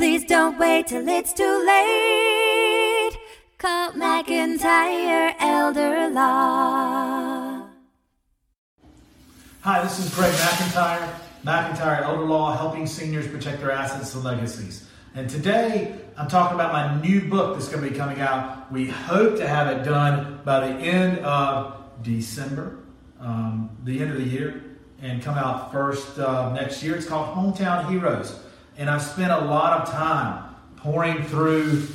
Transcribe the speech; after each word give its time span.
Please 0.00 0.24
don't 0.24 0.58
wait 0.58 0.86
till 0.86 1.06
it's 1.06 1.34
too 1.34 1.64
late. 1.66 3.18
Call 3.58 3.92
McIntyre 3.92 5.34
Elder 5.38 6.08
Law. 6.08 7.66
Hi, 9.60 9.82
this 9.82 9.98
is 9.98 10.14
Greg 10.14 10.32
McIntyre, 10.32 11.06
McIntyre 11.44 12.00
Elder 12.00 12.24
Law, 12.24 12.56
helping 12.56 12.86
seniors 12.86 13.28
protect 13.28 13.60
their 13.60 13.72
assets 13.72 14.14
and 14.14 14.24
legacies. 14.24 14.88
And 15.14 15.28
today 15.28 15.94
I'm 16.16 16.28
talking 16.28 16.54
about 16.54 16.72
my 16.72 16.98
new 17.06 17.28
book 17.28 17.56
that's 17.58 17.68
going 17.68 17.84
to 17.84 17.90
be 17.90 17.94
coming 17.94 18.22
out. 18.22 18.72
We 18.72 18.88
hope 18.88 19.36
to 19.36 19.46
have 19.46 19.66
it 19.66 19.84
done 19.84 20.40
by 20.46 20.60
the 20.66 20.74
end 20.76 21.18
of 21.18 21.76
December, 22.02 22.78
um, 23.20 23.76
the 23.84 24.00
end 24.00 24.12
of 24.12 24.16
the 24.16 24.26
year, 24.26 24.64
and 25.02 25.22
come 25.22 25.36
out 25.36 25.70
first 25.70 26.18
uh, 26.18 26.54
next 26.54 26.82
year. 26.82 26.96
It's 26.96 27.04
called 27.04 27.36
Hometown 27.36 27.90
Heroes. 27.90 28.40
And 28.80 28.88
I've 28.88 29.02
spent 29.02 29.30
a 29.30 29.40
lot 29.44 29.82
of 29.82 29.90
time 29.90 30.56
pouring 30.76 31.22
through 31.24 31.86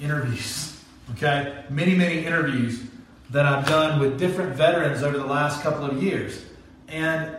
interviews, 0.00 0.82
okay? 1.12 1.64
Many, 1.70 1.94
many 1.94 2.26
interviews 2.26 2.82
that 3.30 3.46
I've 3.46 3.64
done 3.64 4.00
with 4.00 4.18
different 4.18 4.56
veterans 4.56 5.04
over 5.04 5.16
the 5.16 5.26
last 5.26 5.62
couple 5.62 5.84
of 5.84 6.02
years. 6.02 6.44
And 6.88 7.36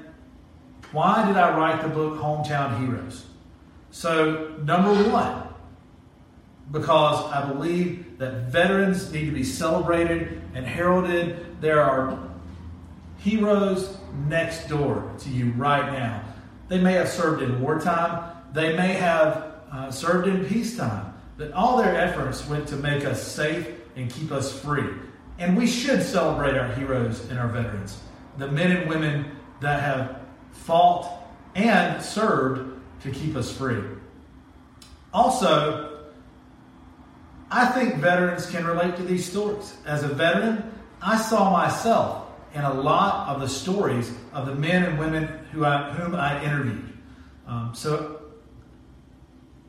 why 0.94 1.28
did 1.28 1.36
I 1.36 1.58
write 1.58 1.82
the 1.82 1.90
book 1.90 2.18
Hometown 2.20 2.80
Heroes? 2.80 3.26
So, 3.92 4.56
number 4.64 4.94
one, 5.10 5.50
because 6.72 7.30
I 7.34 7.52
believe 7.52 8.18
that 8.18 8.44
veterans 8.44 9.12
need 9.12 9.26
to 9.26 9.32
be 9.32 9.44
celebrated 9.44 10.42
and 10.56 10.66
heralded. 10.66 11.60
There 11.60 11.82
are 11.82 12.18
heroes 13.18 13.98
next 14.30 14.70
door 14.70 15.12
to 15.20 15.30
you 15.30 15.52
right 15.58 15.92
now. 15.92 16.29
They 16.70 16.80
may 16.80 16.94
have 16.94 17.10
served 17.10 17.42
in 17.42 17.60
wartime, 17.60 18.36
they 18.54 18.76
may 18.76 18.94
have 18.94 19.54
uh, 19.72 19.92
served 19.92 20.28
in 20.28 20.46
peacetime, 20.46 21.14
but 21.38 21.52
all 21.52 21.78
their 21.78 21.96
efforts 21.96 22.48
went 22.48 22.68
to 22.70 22.76
make 22.76 23.06
us 23.06 23.22
safe 23.22 23.68
and 23.96 24.10
keep 24.10 24.32
us 24.32 24.58
free. 24.62 24.88
And 25.40 25.58
we 25.58 25.68
should 25.68 26.04
celebrate 26.04 26.56
our 26.56 26.72
heroes 26.74 27.28
and 27.30 27.40
our 27.40 27.48
veterans, 27.48 28.00
the 28.38 28.48
men 28.48 28.72
and 28.72 28.90
women 28.90 29.26
that 29.62 29.82
have 29.82 30.20
fought 30.52 31.24
and 31.56 32.02
served 32.02 32.80
to 33.02 33.12
keep 33.12 33.36
us 33.36 33.56
free. 33.56 33.82
Also, 35.14 36.00
I 37.52 37.66
think 37.66 37.96
veterans 37.96 38.50
can 38.50 38.66
relate 38.66 38.96
to 38.98 39.04
these 39.04 39.26
stories. 39.26 39.76
As 39.86 40.04
a 40.04 40.08
veteran, 40.08 40.72
I 41.02 41.18
saw 41.18 41.52
myself 41.52 42.29
in 42.54 42.62
a 42.62 42.74
lot 42.74 43.30
of 43.30 43.42
the 43.42 43.48
stories 43.48 44.12
of 44.34 44.46
the 44.46 44.56
men 44.56 44.84
and 44.84 45.00
women 45.00 45.28
who 45.52 45.66
I, 45.66 45.92
whom 45.92 46.16
I 46.16 46.44
interviewed. 46.44 46.98
Um, 47.48 47.72
so 47.74 48.22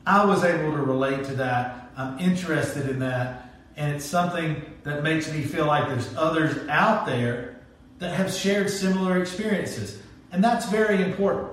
I 0.05 0.25
was 0.25 0.43
able 0.43 0.71
to 0.71 0.81
relate 0.81 1.25
to 1.25 1.35
that. 1.35 1.91
I'm 1.95 2.19
interested 2.19 2.89
in 2.89 2.99
that. 2.99 3.53
And 3.77 3.95
it's 3.95 4.05
something 4.05 4.63
that 4.83 5.03
makes 5.03 5.31
me 5.31 5.41
feel 5.41 5.65
like 5.65 5.87
there's 5.87 6.13
others 6.15 6.67
out 6.69 7.05
there 7.05 7.61
that 7.99 8.15
have 8.15 8.33
shared 8.33 8.69
similar 8.69 9.21
experiences. 9.21 10.01
And 10.31 10.43
that's 10.43 10.65
very 10.67 11.01
important. 11.03 11.49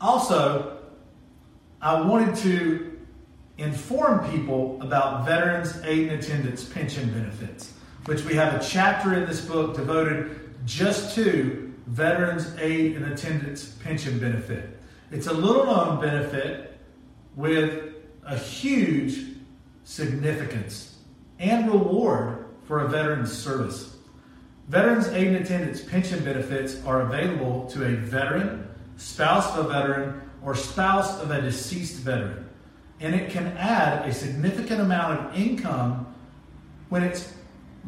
Also, 0.00 0.78
I 1.80 2.00
wanted 2.00 2.36
to 2.36 2.98
inform 3.58 4.30
people 4.30 4.78
about 4.80 5.24
Veterans 5.24 5.78
Aid 5.84 6.08
and 6.08 6.22
Attendance 6.22 6.64
pension 6.64 7.10
benefits, 7.10 7.72
which 8.06 8.24
we 8.24 8.34
have 8.34 8.54
a 8.54 8.64
chapter 8.64 9.14
in 9.14 9.26
this 9.26 9.44
book 9.44 9.76
devoted 9.76 10.40
just 10.64 11.14
to 11.16 11.74
Veterans 11.88 12.56
Aid 12.58 12.96
and 12.96 13.12
Attendance 13.12 13.76
pension 13.82 14.18
benefit. 14.18 14.78
It's 15.10 15.26
a 15.26 15.32
little 15.32 15.66
known 15.66 16.00
benefit 16.00 16.78
with 17.34 17.94
a 18.24 18.38
huge 18.38 19.36
significance 19.84 20.98
and 21.38 21.70
reward 21.70 22.46
for 22.66 22.80
a 22.80 22.88
veteran's 22.88 23.32
service. 23.32 23.96
Veterans 24.68 25.08
Aid 25.08 25.28
and 25.28 25.36
Attendance 25.36 25.82
pension 25.82 26.24
benefits 26.24 26.84
are 26.84 27.02
available 27.02 27.66
to 27.70 27.84
a 27.84 27.96
veteran, 27.96 28.68
spouse 28.96 29.56
of 29.56 29.66
a 29.66 29.68
veteran, 29.68 30.20
or 30.44 30.54
spouse 30.54 31.20
of 31.20 31.30
a 31.32 31.40
deceased 31.40 31.96
veteran. 31.96 32.48
And 33.00 33.14
it 33.14 33.30
can 33.30 33.48
add 33.56 34.08
a 34.08 34.14
significant 34.14 34.80
amount 34.80 35.20
of 35.20 35.36
income 35.36 36.14
when 36.88 37.02
it's 37.02 37.32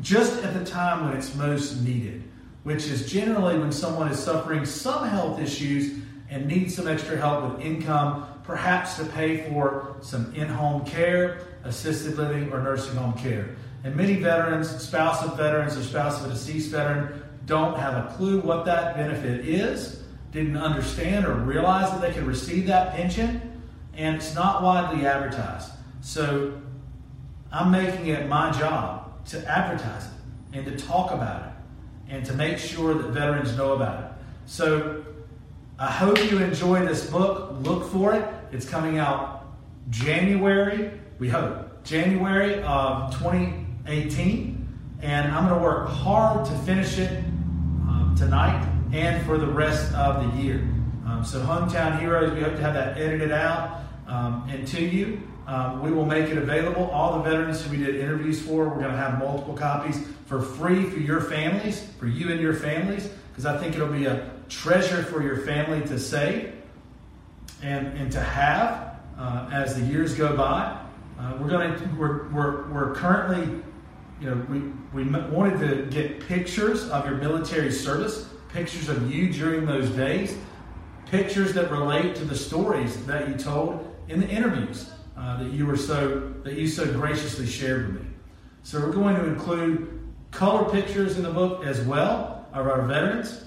just 0.00 0.42
at 0.44 0.54
the 0.54 0.64
time 0.64 1.04
when 1.04 1.16
it's 1.16 1.34
most 1.34 1.80
needed, 1.82 2.22
which 2.62 2.86
is 2.86 3.10
generally 3.10 3.58
when 3.58 3.72
someone 3.72 4.08
is 4.08 4.18
suffering 4.18 4.64
some 4.64 5.08
health 5.08 5.40
issues 5.40 5.98
and 6.30 6.46
needs 6.46 6.74
some 6.74 6.86
extra 6.86 7.16
help 7.16 7.52
with 7.52 7.64
income, 7.64 8.26
perhaps 8.44 8.96
to 8.96 9.04
pay 9.04 9.48
for 9.48 9.96
some 10.00 10.32
in 10.34 10.48
home 10.48 10.84
care, 10.84 11.46
assisted 11.64 12.16
living, 12.16 12.52
or 12.52 12.60
nursing 12.60 12.96
home 12.96 13.14
care. 13.14 13.56
And 13.84 13.96
many 13.96 14.16
veterans, 14.16 14.68
spouse 14.82 15.22
of 15.24 15.36
veterans, 15.36 15.76
or 15.76 15.82
spouse 15.82 16.20
of 16.20 16.30
a 16.30 16.34
deceased 16.34 16.70
veteran, 16.70 17.22
don't 17.46 17.78
have 17.78 17.94
a 17.94 18.14
clue 18.14 18.40
what 18.40 18.64
that 18.66 18.96
benefit 18.96 19.46
is, 19.48 20.02
didn't 20.32 20.56
understand 20.56 21.26
or 21.26 21.34
realize 21.34 21.90
that 21.90 22.00
they 22.00 22.12
could 22.12 22.26
receive 22.26 22.66
that 22.66 22.94
pension, 22.94 23.60
and 23.94 24.16
it's 24.16 24.34
not 24.34 24.62
widely 24.62 25.06
advertised. 25.06 25.70
So 26.02 26.60
I'm 27.50 27.70
making 27.70 28.08
it 28.08 28.28
my 28.28 28.50
job 28.52 29.07
to 29.28 29.48
advertise 29.48 30.06
it 30.06 30.12
and 30.52 30.64
to 30.66 30.76
talk 30.86 31.10
about 31.12 31.42
it 31.42 31.52
and 32.08 32.24
to 32.26 32.32
make 32.32 32.58
sure 32.58 32.94
that 32.94 33.08
veterans 33.10 33.56
know 33.56 33.72
about 33.72 34.04
it. 34.04 34.10
So 34.46 35.04
I 35.78 35.90
hope 35.90 36.18
you 36.30 36.38
enjoy 36.38 36.84
this 36.86 37.08
book. 37.08 37.54
Look 37.60 37.90
for 37.90 38.14
it. 38.14 38.26
It's 38.50 38.68
coming 38.68 38.98
out 38.98 39.46
January, 39.90 40.90
we 41.18 41.28
hope, 41.28 41.84
January 41.84 42.62
of 42.62 43.12
2018. 43.18 44.54
And 45.02 45.32
I'm 45.32 45.46
going 45.46 45.58
to 45.58 45.64
work 45.64 45.88
hard 45.88 46.44
to 46.46 46.52
finish 46.58 46.98
it 46.98 47.10
um, 47.18 48.14
tonight 48.18 48.66
and 48.92 49.24
for 49.24 49.38
the 49.38 49.46
rest 49.46 49.92
of 49.94 50.24
the 50.24 50.42
year. 50.42 50.56
Um, 51.06 51.24
so, 51.24 51.40
Hometown 51.40 52.00
Heroes, 52.00 52.32
we 52.32 52.40
hope 52.40 52.56
to 52.56 52.60
have 52.60 52.74
that 52.74 52.98
edited 52.98 53.32
out 53.32 53.82
um, 54.06 54.46
and 54.50 54.66
to 54.68 54.84
you. 54.84 55.22
Um, 55.48 55.82
we 55.82 55.90
will 55.90 56.04
make 56.04 56.28
it 56.28 56.36
available. 56.36 56.90
All 56.90 57.16
the 57.16 57.30
veterans 57.30 57.64
who 57.64 57.70
we 57.70 57.78
did 57.78 57.96
interviews 57.96 58.38
for, 58.38 58.68
we're 58.68 58.80
going 58.80 58.90
to 58.90 58.96
have 58.98 59.18
multiple 59.18 59.54
copies 59.54 59.98
for 60.26 60.42
free 60.42 60.84
for 60.84 60.98
your 60.98 61.22
families, 61.22 61.88
for 61.98 62.06
you 62.06 62.30
and 62.30 62.38
your 62.38 62.52
families, 62.52 63.08
because 63.30 63.46
I 63.46 63.56
think 63.56 63.74
it'll 63.74 63.88
be 63.88 64.04
a 64.04 64.30
treasure 64.50 65.02
for 65.02 65.22
your 65.22 65.38
family 65.38 65.80
to 65.88 65.98
save 65.98 66.52
and, 67.62 67.86
and 67.96 68.12
to 68.12 68.20
have 68.20 68.96
uh, 69.18 69.48
as 69.50 69.74
the 69.74 69.86
years 69.86 70.14
go 70.14 70.36
by. 70.36 70.78
Uh, 71.18 71.38
we're 71.40 71.48
going 71.48 71.74
to 71.78 71.84
we're, 71.96 72.28
we're, 72.28 72.70
we're 72.70 72.94
currently 72.94 73.62
you 74.20 74.28
know 74.28 74.46
we, 74.50 74.60
we 74.92 75.10
wanted 75.30 75.58
to 75.60 75.86
get 75.86 76.20
pictures 76.28 76.90
of 76.90 77.06
your 77.06 77.16
military 77.16 77.72
service 77.72 78.28
pictures 78.50 78.90
of 78.90 79.10
you 79.10 79.32
during 79.32 79.64
those 79.64 79.88
days 79.90 80.36
pictures 81.06 81.54
that 81.54 81.70
relate 81.70 82.14
to 82.14 82.24
the 82.24 82.34
stories 82.36 83.04
that 83.06 83.28
you 83.28 83.34
told 83.34 83.96
in 84.08 84.20
the 84.20 84.28
interviews 84.28 84.90
uh, 85.18 85.42
that 85.42 85.52
you 85.52 85.66
were 85.66 85.76
so 85.76 86.32
that 86.44 86.54
you 86.54 86.68
so 86.68 86.86
graciously 86.92 87.46
shared 87.46 87.88
with 87.88 88.02
me. 88.02 88.08
So 88.62 88.78
we're 88.78 88.92
going 88.92 89.16
to 89.16 89.24
include 89.24 90.00
color 90.30 90.70
pictures 90.70 91.16
in 91.16 91.22
the 91.22 91.30
book 91.30 91.64
as 91.64 91.80
well 91.82 92.46
of 92.52 92.66
our 92.66 92.82
veterans. 92.82 93.44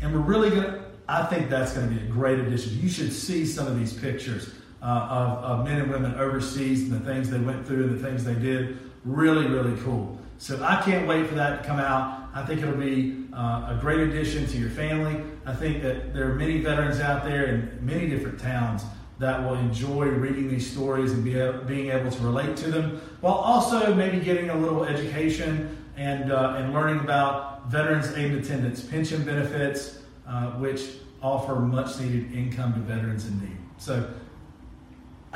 And 0.00 0.14
we're 0.14 0.20
really 0.20 0.50
going 0.50 0.62
to 0.62 0.82
i 1.08 1.22
think 1.24 1.48
that's 1.48 1.72
going 1.72 1.88
to 1.88 1.94
be 1.94 2.00
a 2.00 2.08
great 2.08 2.38
addition. 2.38 2.80
You 2.80 2.88
should 2.88 3.12
see 3.12 3.46
some 3.46 3.66
of 3.66 3.78
these 3.78 3.92
pictures 3.92 4.50
uh, 4.82 4.86
of, 4.86 5.44
of 5.44 5.64
men 5.64 5.80
and 5.80 5.90
women 5.90 6.14
overseas 6.14 6.82
and 6.82 6.92
the 6.92 7.04
things 7.04 7.30
they 7.30 7.38
went 7.38 7.66
through 7.66 7.84
and 7.84 7.98
the 7.98 8.02
things 8.02 8.24
they 8.24 8.34
did. 8.34 8.78
Really 9.04 9.46
really 9.46 9.78
cool. 9.82 10.18
So 10.38 10.62
i 10.64 10.80
can't 10.82 11.06
wait 11.06 11.26
for 11.28 11.34
that 11.34 11.62
to 11.62 11.68
come 11.68 11.78
out. 11.78 12.28
I 12.34 12.44
think 12.44 12.62
it'll 12.62 12.74
be 12.74 13.26
uh, 13.32 13.76
a 13.76 13.78
great 13.80 14.00
addition 14.00 14.46
to 14.46 14.58
your 14.58 14.70
family. 14.70 15.22
I 15.44 15.54
think 15.54 15.82
that 15.82 16.14
there 16.14 16.30
are 16.30 16.34
many 16.34 16.60
veterans 16.60 17.00
out 17.00 17.24
there 17.24 17.46
in 17.46 17.78
many 17.80 18.08
different 18.08 18.40
towns 18.40 18.82
that 19.18 19.42
will 19.42 19.54
enjoy 19.54 20.06
reading 20.06 20.48
these 20.48 20.70
stories 20.70 21.12
and 21.12 21.24
be, 21.24 21.32
being 21.66 21.90
able 21.90 22.10
to 22.10 22.22
relate 22.22 22.56
to 22.56 22.70
them 22.70 23.00
while 23.20 23.34
also 23.34 23.94
maybe 23.94 24.20
getting 24.20 24.50
a 24.50 24.56
little 24.56 24.84
education 24.84 25.84
and, 25.96 26.30
uh, 26.30 26.56
and 26.58 26.74
learning 26.74 27.00
about 27.00 27.68
veterans 27.68 28.12
aid 28.16 28.32
and 28.32 28.44
attendance 28.44 28.82
pension 28.82 29.24
benefits 29.24 30.00
uh, 30.28 30.50
which 30.52 30.96
offer 31.22 31.56
much 31.56 31.98
needed 31.98 32.30
income 32.32 32.74
to 32.74 32.80
veterans 32.80 33.26
in 33.26 33.40
need 33.40 33.56
so 33.78 34.08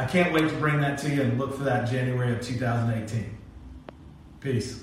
I 0.01 0.07
can't 0.07 0.33
wait 0.33 0.49
to 0.49 0.57
bring 0.57 0.81
that 0.81 0.99
to 1.01 1.11
you 1.11 1.21
and 1.21 1.39
look 1.39 1.55
for 1.55 1.65
that 1.65 1.91
January 1.91 2.33
of 2.33 2.41
2018. 2.41 3.37
Peace. 4.41 4.83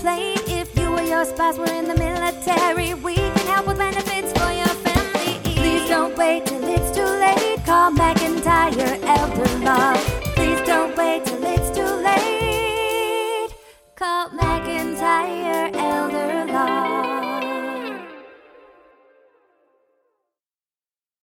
plane. 0.00 0.38
If 0.46 0.76
you 0.78 0.88
or 0.94 1.02
your 1.02 1.24
spouse 1.24 1.58
were 1.58 1.72
in 1.80 1.88
the 1.88 1.94
military, 1.96 2.94
we 2.94 3.14
can 3.14 3.46
help 3.46 3.66
with 3.66 3.78
benefits 3.78 4.32
for 4.38 4.50
your 4.52 4.74
family. 4.86 5.40
Please 5.56 5.88
don't 5.88 6.16
wait 6.16 6.46
till 6.46 6.62
it's 6.64 6.90
too 6.96 7.04
late. 7.04 7.64
Call 7.64 7.90
McIntyre 7.92 9.02
Elder 9.04 9.64
Law. 9.64 9.97